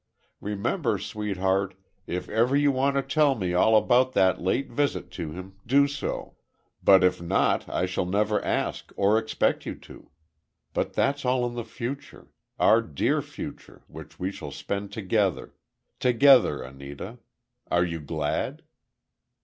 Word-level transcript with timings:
Remember, 0.39 0.97
Sweetheart, 0.97 1.75
if 2.07 2.27
ever 2.27 2.55
you 2.55 2.71
want 2.71 2.95
to 2.95 3.03
tell 3.03 3.35
me 3.35 3.53
all 3.53 3.77
about 3.77 4.13
that 4.13 4.41
late 4.41 4.71
visit 4.71 5.11
to 5.11 5.29
him, 5.31 5.59
do 5.67 5.87
so. 5.87 6.35
But, 6.83 7.03
if 7.03 7.21
not, 7.21 7.69
I 7.69 7.81
never 7.81 7.87
shall 8.41 8.41
ask 8.43 8.91
or 8.95 9.19
expect 9.19 9.67
you 9.67 9.75
to. 9.75 10.09
But 10.73 10.93
that's 10.93 11.23
all 11.23 11.45
in 11.45 11.53
the 11.53 11.63
future—our 11.63 12.81
dear 12.81 13.21
future, 13.21 13.83
which 13.85 14.17
we 14.19 14.31
shall 14.31 14.49
spend 14.49 14.91
together—together, 14.91 16.63
Anita! 16.63 17.19
Are 17.69 17.85
you 17.85 17.99
glad?" 17.99 18.63